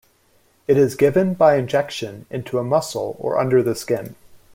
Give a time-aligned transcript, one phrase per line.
[0.67, 4.15] It is given by injection into a muscle or under the skin.